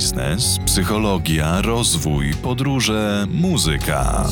biznes, 0.00 0.58
psychologia, 0.66 1.62
rozwój, 1.62 2.34
podróże, 2.34 3.26
muzyka. 3.30 4.28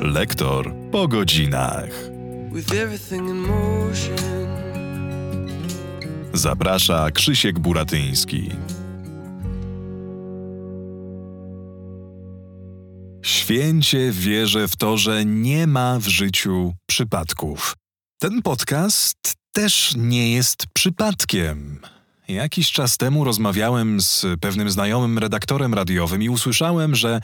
Lektor 0.00 0.74
po 0.92 1.08
godzinach. 1.08 1.88
Zaprasza 6.32 7.10
Krzysiek 7.10 7.58
Buratyński. 7.58 8.50
Święcie 13.22 14.12
wierzę 14.12 14.68
w 14.68 14.76
to, 14.76 14.96
że 14.98 15.24
nie 15.24 15.66
ma 15.66 15.98
w 15.98 16.08
życiu 16.08 16.74
przypadków. 16.86 17.74
Ten 18.18 18.42
podcast 18.42 19.34
też 19.52 19.94
nie 19.96 20.32
jest 20.32 20.66
przypadkiem. 20.74 21.80
Jakiś 22.28 22.72
czas 22.72 22.96
temu 22.96 23.24
rozmawiałem 23.24 24.00
z 24.00 24.26
pewnym 24.40 24.70
znajomym 24.70 25.18
redaktorem 25.18 25.74
radiowym 25.74 26.22
i 26.22 26.28
usłyszałem, 26.28 26.94
że 26.94 27.20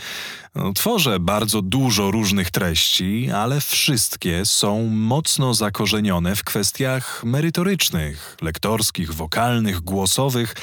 no, 0.54 0.72
tworzę 0.72 1.20
bardzo 1.20 1.62
dużo 1.62 2.10
różnych 2.10 2.50
treści, 2.50 3.30
ale 3.30 3.60
wszystkie 3.60 4.46
są 4.46 4.86
mocno 4.86 5.54
zakorzenione 5.54 6.36
w 6.36 6.44
kwestiach 6.44 7.24
merytorycznych, 7.24 8.36
lektorskich, 8.42 9.14
wokalnych, 9.14 9.80
głosowych, 9.80 10.54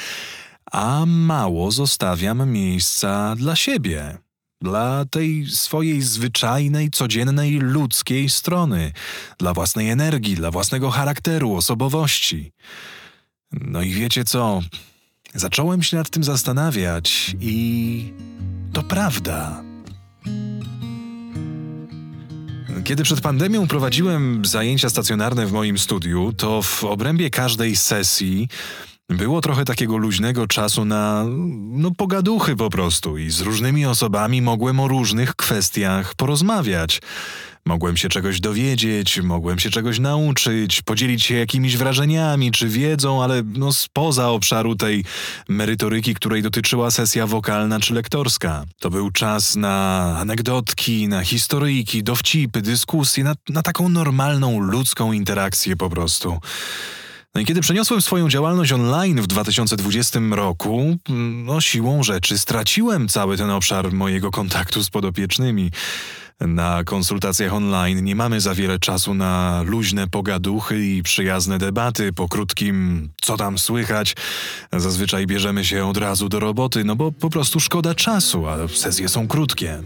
a 0.72 1.04
mało 1.06 1.72
zostawiam 1.72 2.52
miejsca 2.52 3.36
dla 3.36 3.56
siebie 3.56 4.18
dla 4.62 5.06
tej 5.06 5.46
swojej 5.48 6.02
zwyczajnej, 6.02 6.90
codziennej, 6.90 7.52
ludzkiej 7.58 8.30
strony, 8.30 8.92
dla 9.38 9.54
własnej 9.54 9.90
energii, 9.90 10.36
dla 10.36 10.52
własnego 10.52 10.90
charakteru, 10.90 11.56
osobowości. 11.56 12.52
No 13.52 13.82
i 13.82 13.90
wiecie 13.90 14.24
co? 14.24 14.62
Zacząłem 15.34 15.84
się 15.84 15.98
nad 15.98 16.10
tym 16.10 16.24
zastanawiać 16.24 17.36
i 17.40 18.14
to 18.74 18.84
prawda. 18.84 19.64
Kiedy 22.84 23.04
przed 23.04 23.22
pandemią 23.22 23.68
prowadziłem 23.68 24.46
zajęcia 24.46 24.90
stacjonarne 24.90 25.46
w 25.46 25.52
moim 25.52 25.78
studiu, 25.78 26.34
to 26.38 26.62
w 26.62 26.84
obrębie 26.84 27.30
każdej 27.30 27.76
sesji 27.76 28.48
było 29.10 29.42
trochę 29.42 29.66
takiego 29.66 29.98
luźnego 29.98 30.48
czasu 30.48 30.86
na, 30.86 31.26
no, 31.58 31.92
pogaduchy 31.92 32.56
po 32.56 32.70
prostu 32.70 33.18
i 33.18 33.30
z 33.30 33.42
różnymi 33.42 33.86
osobami 33.86 34.42
mogłem 34.42 34.80
o 34.80 34.88
różnych 34.88 35.36
kwestiach 35.36 36.16
porozmawiać. 36.16 37.02
Mogłem 37.66 37.98
się 37.98 38.10
czegoś 38.10 38.40
dowiedzieć, 38.40 39.22
mogłem 39.22 39.60
się 39.60 39.70
czegoś 39.70 40.00
nauczyć, 40.00 40.82
podzielić 40.82 41.24
się 41.24 41.36
jakimiś 41.36 41.78
wrażeniami 41.78 42.52
czy 42.52 42.68
wiedzą, 42.68 43.24
ale 43.24 43.44
no 43.46 43.74
spoza 43.74 44.30
obszaru 44.30 44.76
tej 44.76 45.04
merytoryki, 45.50 46.16
której 46.16 46.42
dotyczyła 46.42 46.92
sesja 46.92 47.28
wokalna 47.28 47.80
czy 47.80 47.94
lektorska. 47.94 48.66
To 48.80 48.90
był 48.90 49.12
czas 49.12 49.56
na 49.56 49.98
anegdotki, 50.20 51.08
na 51.08 51.24
historyjki, 51.24 52.04
dowcipy, 52.04 52.62
dyskusje, 52.62 53.24
na, 53.24 53.34
na 53.50 53.62
taką 53.62 53.90
normalną 53.90 54.60
ludzką 54.60 55.12
interakcję 55.12 55.76
po 55.76 55.90
prostu. 55.90 56.40
No 57.36 57.42
i 57.42 57.46
kiedy 57.46 57.62
przeniosłem 57.62 58.02
swoją 58.02 58.30
działalność 58.30 58.72
online 58.72 59.22
w 59.22 59.28
2020 59.28 60.20
roku, 60.32 60.98
no 61.46 61.62
siłą 61.62 62.04
rzeczy 62.04 62.38
straciłem 62.38 63.08
cały 63.08 63.38
ten 63.38 63.50
obszar 63.50 63.92
mojego 63.92 64.32
kontaktu 64.32 64.84
z 64.84 64.90
podopiecznymi. 64.90 65.72
Na 66.40 66.84
konsultacjach 66.84 67.54
online 67.54 68.04
nie 68.04 68.16
mamy 68.16 68.42
za 68.42 68.56
wiele 68.56 68.80
czasu 68.80 69.14
na 69.14 69.62
luźne 69.66 70.08
pogaduchy 70.08 70.86
i 70.86 71.04
przyjazne 71.04 71.58
debaty 71.58 72.14
po 72.14 72.28
krótkim 72.28 73.10
co 73.22 73.38
tam 73.38 73.58
słychać. 73.58 74.16
Zazwyczaj 74.74 75.28
bierzemy 75.28 75.66
się 75.66 75.86
od 75.86 75.98
razu 75.98 76.30
do 76.30 76.40
roboty, 76.40 76.84
no 76.84 76.96
bo 76.96 77.12
po 77.12 77.30
prostu 77.30 77.60
szkoda 77.60 77.96
czasu, 77.96 78.48
a 78.48 78.68
sesje 78.68 79.10
są 79.10 79.28
krótkie. 79.28 79.84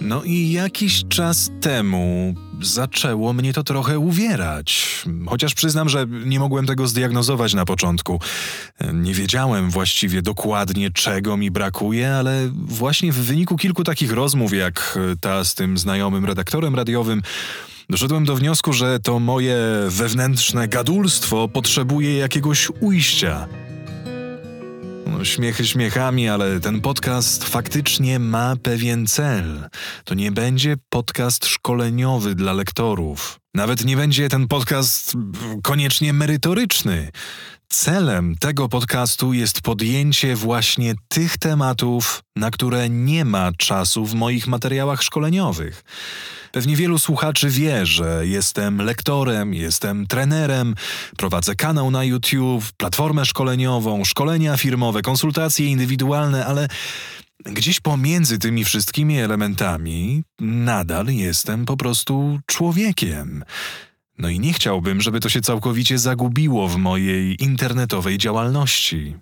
No 0.00 0.22
i 0.22 0.50
jakiś 0.50 1.04
czas 1.08 1.50
temu 1.60 2.34
zaczęło 2.62 3.32
mnie 3.32 3.52
to 3.52 3.64
trochę 3.64 3.98
uwierać. 3.98 4.98
Chociaż 5.26 5.54
przyznam, 5.54 5.88
że 5.88 6.06
nie 6.26 6.38
mogłem 6.38 6.66
tego 6.66 6.86
zdiagnozować 6.86 7.54
na 7.54 7.64
początku. 7.64 8.20
Nie 8.92 9.14
wiedziałem 9.14 9.70
właściwie 9.70 10.22
dokładnie, 10.22 10.90
czego 10.90 11.36
mi 11.36 11.50
brakuje, 11.50 12.14
ale 12.14 12.50
właśnie 12.54 13.12
w 13.12 13.16
wyniku 13.16 13.56
kilku 13.56 13.84
takich 13.84 14.12
rozmów, 14.12 14.52
jak 14.52 14.98
ta 15.20 15.44
z 15.44 15.54
tym 15.54 15.78
znajomym 15.78 16.24
redaktorem 16.24 16.74
radiowym, 16.74 17.22
doszedłem 17.90 18.24
do 18.24 18.36
wniosku, 18.36 18.72
że 18.72 19.00
to 19.00 19.18
moje 19.18 19.56
wewnętrzne 19.88 20.68
gadulstwo 20.68 21.48
potrzebuje 21.48 22.16
jakiegoś 22.16 22.68
ujścia. 22.80 23.48
Śmiechy 25.22 25.66
śmiechami, 25.66 26.28
ale 26.28 26.60
ten 26.60 26.80
podcast 26.80 27.44
faktycznie 27.44 28.18
ma 28.18 28.56
pewien 28.56 29.06
cel. 29.06 29.68
To 30.04 30.14
nie 30.14 30.32
będzie 30.32 30.76
podcast 30.88 31.46
szkoleniowy 31.46 32.34
dla 32.34 32.52
lektorów. 32.52 33.40
Nawet 33.54 33.84
nie 33.84 33.96
będzie 33.96 34.28
ten 34.28 34.48
podcast 34.48 35.12
koniecznie 35.62 36.12
merytoryczny. 36.12 37.10
Celem 37.72 38.36
tego 38.40 38.68
podcastu 38.68 39.32
jest 39.32 39.60
podjęcie 39.60 40.36
właśnie 40.36 40.94
tych 41.08 41.38
tematów, 41.38 42.22
na 42.36 42.50
które 42.50 42.88
nie 42.88 43.24
ma 43.24 43.52
czasu 43.52 44.06
w 44.06 44.14
moich 44.14 44.46
materiałach 44.46 45.02
szkoleniowych. 45.02 45.84
Pewnie 46.52 46.76
wielu 46.76 46.98
słuchaczy 46.98 47.50
wie, 47.50 47.86
że 47.86 48.26
jestem 48.26 48.78
lektorem, 48.78 49.54
jestem 49.54 50.06
trenerem, 50.06 50.74
prowadzę 51.16 51.54
kanał 51.54 51.90
na 51.90 52.04
YouTube, 52.04 52.64
platformę 52.76 53.26
szkoleniową, 53.26 54.04
szkolenia 54.04 54.56
firmowe, 54.56 55.02
konsultacje 55.02 55.66
indywidualne, 55.66 56.46
ale 56.46 56.68
gdzieś 57.44 57.80
pomiędzy 57.80 58.38
tymi 58.38 58.64
wszystkimi 58.64 59.18
elementami 59.18 60.22
nadal 60.40 61.06
jestem 61.06 61.64
po 61.64 61.76
prostu 61.76 62.40
człowiekiem. 62.46 63.44
No 64.18 64.28
i 64.28 64.40
nie 64.40 64.52
chciałbym, 64.52 65.00
żeby 65.00 65.20
to 65.20 65.28
się 65.28 65.40
całkowicie 65.40 65.98
zagubiło 65.98 66.68
w 66.68 66.76
mojej 66.76 67.42
internetowej 67.42 68.18
działalności. 68.18 69.16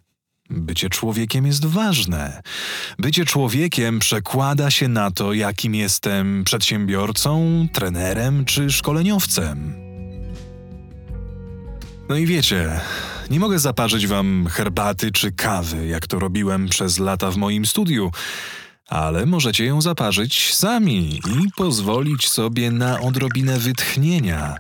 Bycie 0.50 0.88
człowiekiem 0.88 1.46
jest 1.46 1.66
ważne. 1.66 2.42
Bycie 2.98 3.24
człowiekiem 3.24 3.98
przekłada 3.98 4.70
się 4.70 4.88
na 4.88 5.10
to, 5.10 5.32
jakim 5.32 5.74
jestem 5.74 6.44
przedsiębiorcą, 6.44 7.66
trenerem 7.72 8.44
czy 8.44 8.70
szkoleniowcem. 8.70 9.74
No 12.08 12.16
i 12.16 12.26
wiecie, 12.26 12.80
nie 13.30 13.40
mogę 13.40 13.58
zaparzyć 13.58 14.06
wam 14.06 14.46
herbaty 14.50 15.12
czy 15.12 15.32
kawy, 15.32 15.86
jak 15.86 16.06
to 16.06 16.18
robiłem 16.18 16.68
przez 16.68 16.98
lata 16.98 17.30
w 17.30 17.36
moim 17.36 17.66
studiu, 17.66 18.10
ale 18.88 19.26
możecie 19.26 19.64
ją 19.64 19.80
zaparzyć 19.80 20.54
sami 20.54 21.14
i 21.16 21.50
pozwolić 21.56 22.28
sobie 22.28 22.70
na 22.70 23.00
odrobinę 23.00 23.58
wytchnienia 23.58 24.56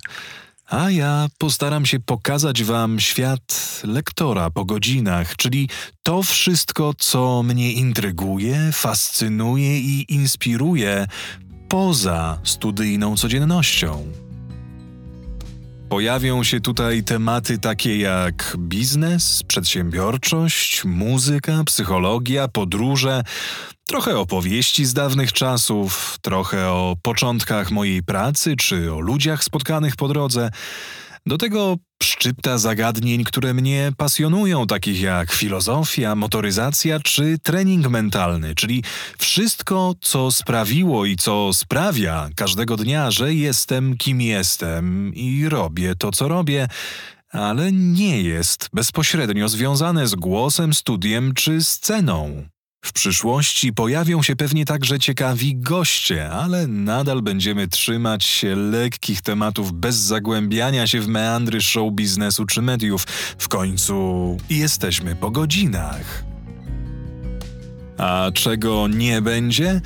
a 0.66 0.90
ja 0.90 1.26
postaram 1.38 1.86
się 1.86 2.00
pokazać 2.00 2.64
Wam 2.64 3.00
świat 3.00 3.80
lektora 3.84 4.50
po 4.50 4.64
godzinach, 4.64 5.36
czyli 5.36 5.68
to 6.02 6.22
wszystko, 6.22 6.94
co 6.98 7.42
mnie 7.42 7.72
intryguje, 7.72 8.70
fascynuje 8.72 9.78
i 9.80 10.14
inspiruje 10.14 11.06
poza 11.68 12.38
studyjną 12.44 13.16
codziennością. 13.16 14.25
Pojawią 15.88 16.42
się 16.44 16.60
tutaj 16.60 17.02
tematy 17.02 17.58
takie 17.58 17.98
jak 17.98 18.56
biznes, 18.58 19.42
przedsiębiorczość, 19.42 20.84
muzyka, 20.84 21.64
psychologia, 21.64 22.48
podróże, 22.48 23.22
trochę 23.86 24.18
opowieści 24.18 24.84
z 24.84 24.94
dawnych 24.94 25.32
czasów, 25.32 26.18
trochę 26.22 26.70
o 26.70 26.96
początkach 27.02 27.70
mojej 27.70 28.02
pracy 28.02 28.56
czy 28.56 28.92
o 28.92 29.00
ludziach 29.00 29.44
spotkanych 29.44 29.96
po 29.96 30.08
drodze. 30.08 30.50
Do 31.26 31.38
tego 31.38 31.76
szczypta 32.02 32.58
zagadnień, 32.58 33.24
które 33.24 33.54
mnie 33.54 33.92
pasjonują, 33.96 34.66
takich 34.66 35.00
jak 35.00 35.32
filozofia, 35.32 36.14
motoryzacja 36.14 37.00
czy 37.00 37.38
trening 37.42 37.88
mentalny, 37.88 38.54
czyli 38.54 38.84
wszystko, 39.18 39.94
co 40.00 40.32
sprawiło 40.32 41.06
i 41.06 41.16
co 41.16 41.52
sprawia 41.52 42.28
każdego 42.36 42.76
dnia, 42.76 43.10
że 43.10 43.34
jestem 43.34 43.96
kim 43.96 44.20
jestem 44.20 45.14
i 45.14 45.48
robię 45.48 45.94
to, 45.94 46.12
co 46.12 46.28
robię, 46.28 46.68
ale 47.30 47.72
nie 47.72 48.22
jest 48.22 48.68
bezpośrednio 48.72 49.48
związane 49.48 50.06
z 50.06 50.14
głosem, 50.14 50.74
studiem 50.74 51.34
czy 51.34 51.64
sceną. 51.64 52.48
W 52.86 52.92
przyszłości 52.92 53.72
pojawią 53.72 54.22
się 54.22 54.36
pewnie 54.36 54.64
także 54.64 54.98
ciekawi 54.98 55.56
goście, 55.56 56.30
ale 56.30 56.66
nadal 56.66 57.22
będziemy 57.22 57.68
trzymać 57.68 58.24
się 58.24 58.56
lekkich 58.56 59.22
tematów 59.22 59.72
bez 59.72 59.96
zagłębiania 59.96 60.86
się 60.86 61.00
w 61.00 61.08
meandry 61.08 61.60
show 61.60 61.92
biznesu 61.92 62.46
czy 62.46 62.62
mediów. 62.62 63.04
W 63.38 63.48
końcu 63.48 64.36
jesteśmy 64.50 65.16
po 65.16 65.30
godzinach. 65.30 66.24
A 67.98 68.30
czego 68.34 68.88
nie 68.88 69.22
będzie? 69.22 69.80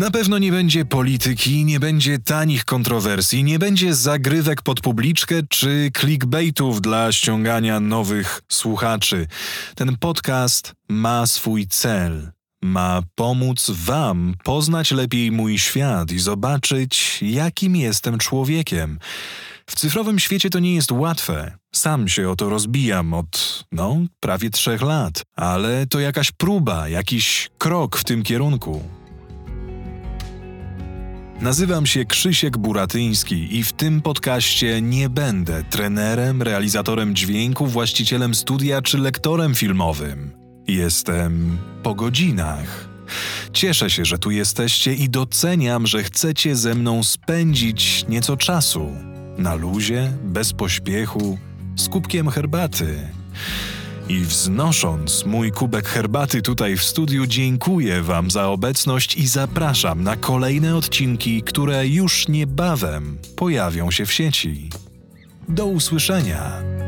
Na 0.00 0.10
pewno 0.10 0.38
nie 0.38 0.52
będzie 0.52 0.84
polityki, 0.84 1.64
nie 1.64 1.80
będzie 1.80 2.18
tanich 2.18 2.64
kontrowersji, 2.64 3.44
nie 3.44 3.58
będzie 3.58 3.94
zagrywek 3.94 4.62
pod 4.62 4.80
publiczkę 4.80 5.34
czy 5.48 5.90
clickbaitów 6.00 6.80
dla 6.80 7.12
ściągania 7.12 7.80
nowych 7.80 8.42
słuchaczy. 8.48 9.26
Ten 9.74 9.96
podcast 9.96 10.72
ma 10.88 11.26
swój 11.26 11.66
cel. 11.66 12.32
Ma 12.62 13.02
pomóc 13.14 13.70
Wam 13.70 14.34
poznać 14.44 14.90
lepiej 14.90 15.32
mój 15.32 15.58
świat 15.58 16.12
i 16.12 16.18
zobaczyć, 16.18 17.18
jakim 17.22 17.76
jestem 17.76 18.18
człowiekiem. 18.18 18.98
W 19.66 19.76
cyfrowym 19.76 20.18
świecie 20.18 20.50
to 20.50 20.58
nie 20.58 20.74
jest 20.74 20.92
łatwe. 20.92 21.56
Sam 21.74 22.08
się 22.08 22.30
o 22.30 22.36
to 22.36 22.48
rozbijam 22.48 23.14
od, 23.14 23.64
no, 23.72 23.96
prawie 24.20 24.50
trzech 24.50 24.82
lat, 24.82 25.22
ale 25.36 25.86
to 25.86 26.00
jakaś 26.00 26.32
próba, 26.32 26.88
jakiś 26.88 27.50
krok 27.58 27.96
w 27.96 28.04
tym 28.04 28.22
kierunku. 28.22 28.99
Nazywam 31.40 31.86
się 31.86 32.04
Krzysiek 32.04 32.58
Buratyński 32.58 33.56
i 33.58 33.64
w 33.64 33.72
tym 33.72 34.02
podcaście 34.02 34.82
nie 34.82 35.08
będę 35.08 35.64
trenerem, 35.70 36.42
realizatorem 36.42 37.14
dźwięku, 37.14 37.66
właścicielem 37.66 38.34
studia 38.34 38.82
czy 38.82 38.98
lektorem 38.98 39.54
filmowym. 39.54 40.30
Jestem 40.68 41.58
po 41.82 41.94
godzinach. 41.94 42.88
Cieszę 43.52 43.90
się, 43.90 44.04
że 44.04 44.18
tu 44.18 44.30
jesteście 44.30 44.94
i 44.94 45.08
doceniam, 45.08 45.86
że 45.86 46.02
chcecie 46.02 46.56
ze 46.56 46.74
mną 46.74 47.04
spędzić 47.04 48.04
nieco 48.08 48.36
czasu. 48.36 48.90
Na 49.38 49.54
luzie, 49.54 50.12
bez 50.24 50.52
pośpiechu, 50.52 51.38
z 51.76 51.88
kubkiem 51.88 52.28
herbaty. 52.28 53.08
I 54.10 54.20
wznosząc 54.20 55.26
mój 55.26 55.52
kubek 55.52 55.88
herbaty 55.88 56.42
tutaj 56.42 56.76
w 56.76 56.84
studiu, 56.84 57.26
dziękuję 57.26 58.02
Wam 58.02 58.30
za 58.30 58.48
obecność 58.48 59.16
i 59.16 59.26
zapraszam 59.26 60.02
na 60.02 60.16
kolejne 60.16 60.76
odcinki, 60.76 61.42
które 61.42 61.86
już 61.86 62.28
niebawem 62.28 63.18
pojawią 63.36 63.90
się 63.90 64.06
w 64.06 64.12
sieci. 64.12 64.70
Do 65.48 65.66
usłyszenia. 65.66 66.79